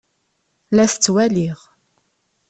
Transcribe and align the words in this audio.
La 0.75 0.85
t-ttwaliɣ. 0.91 1.59